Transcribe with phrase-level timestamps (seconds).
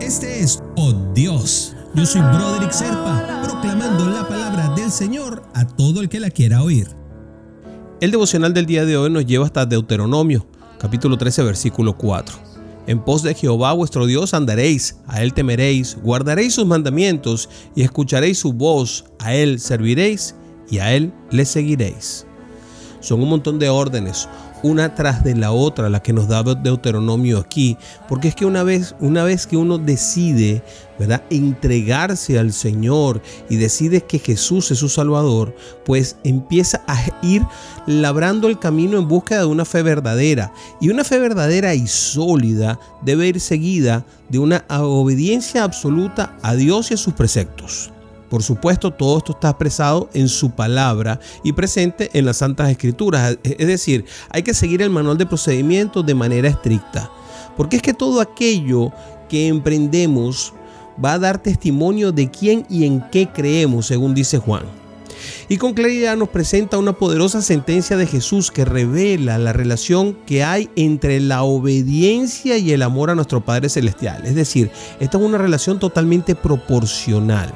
[0.00, 1.74] Este es Oh Dios.
[1.94, 6.62] Yo soy Broderick Serpa, proclamando la palabra del Señor a todo el que la quiera
[6.62, 6.88] oír.
[8.00, 10.46] El devocional del día de hoy nos lleva hasta Deuteronomio,
[10.78, 12.36] capítulo 13, versículo 4.
[12.86, 18.38] En pos de Jehová vuestro Dios andaréis, a Él temeréis, guardaréis sus mandamientos y escucharéis
[18.38, 20.36] su voz, a Él serviréis
[20.70, 22.26] y a Él le seguiréis.
[23.02, 24.28] Son un montón de órdenes,
[24.62, 27.76] una tras de la otra la que nos da Deuteronomio aquí,
[28.08, 30.62] porque es que una vez, una vez que uno decide,
[31.00, 31.24] ¿verdad?
[31.30, 33.20] entregarse al Señor
[33.50, 37.42] y decide que Jesús es su Salvador, pues empieza a ir
[37.86, 40.52] labrando el camino en búsqueda de una fe verdadera.
[40.80, 46.92] Y una fe verdadera y sólida debe ir seguida de una obediencia absoluta a Dios
[46.92, 47.90] y a sus preceptos.
[48.32, 53.36] Por supuesto, todo esto está expresado en su palabra y presente en las Santas Escrituras.
[53.44, 57.10] Es decir, hay que seguir el manual de procedimientos de manera estricta.
[57.58, 58.90] Porque es que todo aquello
[59.28, 60.54] que emprendemos
[61.04, 64.62] va a dar testimonio de quién y en qué creemos, según dice Juan.
[65.50, 70.42] Y con claridad nos presenta una poderosa sentencia de Jesús que revela la relación que
[70.42, 74.24] hay entre la obediencia y el amor a nuestro Padre Celestial.
[74.24, 77.52] Es decir, esta es una relación totalmente proporcional.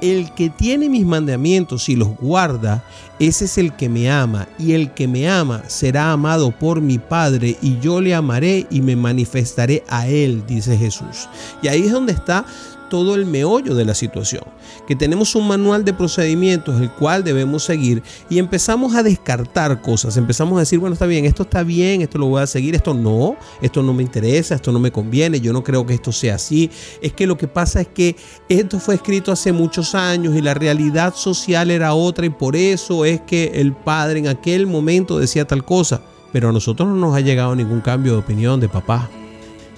[0.00, 2.84] El que tiene mis mandamientos y los guarda,
[3.18, 6.98] ese es el que me ama, y el que me ama será amado por mi
[6.98, 11.28] Padre, y yo le amaré y me manifestaré a él, dice Jesús.
[11.62, 12.44] Y ahí es donde está
[12.88, 14.44] todo el meollo de la situación,
[14.86, 20.16] que tenemos un manual de procedimientos el cual debemos seguir y empezamos a descartar cosas,
[20.16, 22.94] empezamos a decir, bueno, está bien, esto está bien, esto lo voy a seguir, esto
[22.94, 26.36] no, esto no me interesa, esto no me conviene, yo no creo que esto sea
[26.36, 26.70] así.
[27.02, 28.16] Es que lo que pasa es que
[28.48, 33.04] esto fue escrito hace muchos años y la realidad social era otra y por eso
[33.04, 36.02] es que el padre en aquel momento decía tal cosa,
[36.32, 39.08] pero a nosotros no nos ha llegado ningún cambio de opinión de papá.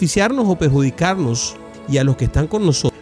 [0.01, 1.57] Beneficiarnos o perjudicarnos
[1.89, 3.00] y a los que están con nosotros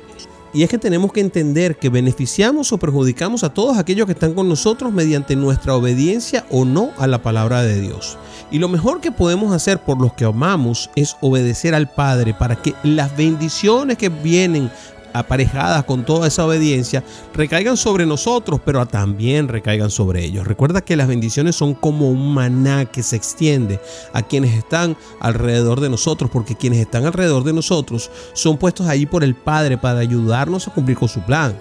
[0.53, 4.35] y es que tenemos que entender que beneficiamos o perjudicamos a todos aquellos que están
[4.35, 8.19] con nosotros mediante nuestra obediencia o no a la palabra de Dios.
[8.51, 12.57] Y lo mejor que podemos hacer por los que amamos es obedecer al Padre para
[12.57, 14.71] que las bendiciones que vienen
[15.19, 17.03] aparejadas con toda esa obediencia
[17.35, 20.47] recaigan sobre nosotros, pero también recaigan sobre ellos.
[20.47, 23.81] Recuerda que las bendiciones son como un maná que se extiende
[24.13, 29.07] a quienes están alrededor de nosotros, porque quienes están alrededor de nosotros son puestos ahí
[29.07, 31.55] por el Padre para ayudarnos a cumplir con su plan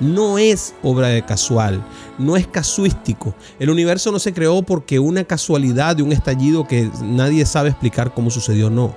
[0.00, 1.80] no es obra de casual,
[2.18, 3.34] no es casuístico.
[3.60, 8.12] El universo no se creó porque una casualidad de un estallido que nadie sabe explicar
[8.12, 8.96] cómo sucedió, no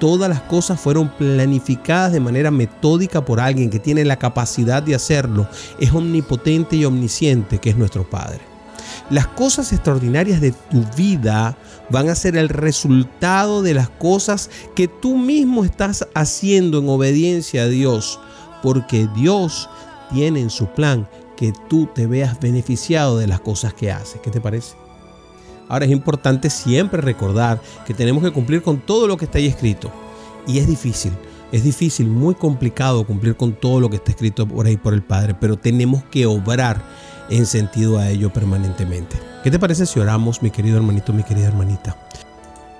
[0.00, 4.96] todas las cosas fueron planificadas de manera metódica por alguien que tiene la capacidad de
[4.96, 5.46] hacerlo.
[5.78, 8.40] Es omnipotente y omnisciente, que es nuestro Padre.
[9.10, 11.56] Las cosas extraordinarias de tu vida
[11.90, 17.62] van a ser el resultado de las cosas que tú mismo estás haciendo en obediencia
[17.62, 18.20] a Dios,
[18.62, 19.68] porque Dios
[20.12, 24.20] tiene en su plan que tú te veas beneficiado de las cosas que hace.
[24.20, 24.79] ¿Qué te parece?
[25.70, 29.46] Ahora es importante siempre recordar que tenemos que cumplir con todo lo que está ahí
[29.46, 29.90] escrito.
[30.44, 31.12] Y es difícil,
[31.52, 35.02] es difícil, muy complicado cumplir con todo lo que está escrito por ahí por el
[35.02, 36.82] Padre, pero tenemos que obrar
[37.28, 39.16] en sentido a ello permanentemente.
[39.44, 41.96] ¿Qué te parece si oramos, mi querido hermanito, mi querida hermanita?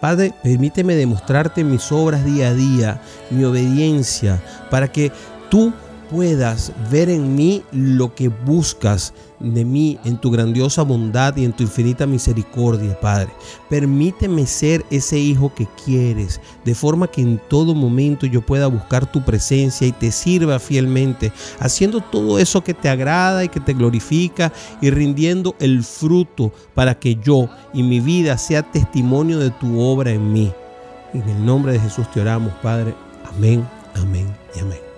[0.00, 5.12] Padre, permíteme demostrarte mis obras día a día, mi obediencia, para que
[5.48, 5.72] tú
[6.10, 11.52] puedas ver en mí lo que buscas de mí en tu grandiosa bondad y en
[11.52, 13.28] tu infinita misericordia, Padre.
[13.68, 19.10] Permíteme ser ese hijo que quieres, de forma que en todo momento yo pueda buscar
[19.10, 23.72] tu presencia y te sirva fielmente, haciendo todo eso que te agrada y que te
[23.72, 29.80] glorifica y rindiendo el fruto para que yo y mi vida sea testimonio de tu
[29.80, 30.52] obra en mí.
[31.14, 32.94] En el nombre de Jesús te oramos, Padre.
[33.24, 34.89] Amén, amén y amén.